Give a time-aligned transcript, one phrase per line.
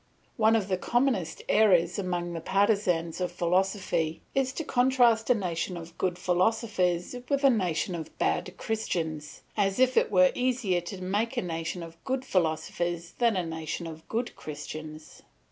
[0.35, 5.77] One of the commonest errors among the partisans of philosophy is to contrast a nation
[5.77, 11.03] of good philosophers with a nation of bad Christians; as if it were easier to
[11.03, 15.21] make a nation of good philosophers than a nation of good Christians.